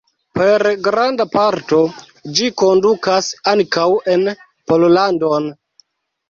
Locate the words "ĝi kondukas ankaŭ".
2.39-3.85